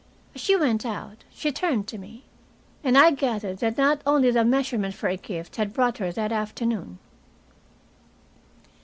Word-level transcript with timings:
As 0.33 0.41
she 0.41 0.55
went 0.55 0.83
out, 0.83 1.23
she 1.29 1.51
turned 1.51 1.85
to 1.89 1.99
me, 1.99 2.23
and 2.83 2.97
I 2.97 3.11
gathered 3.11 3.59
that 3.59 3.77
not 3.77 4.01
only 4.03 4.31
the 4.31 4.43
measurement 4.43 4.95
for 4.95 5.09
a 5.09 5.15
gift 5.15 5.57
had 5.57 5.73
brought 5.73 5.99
her 5.99 6.11
that 6.11 6.31
afternoon. 6.31 6.97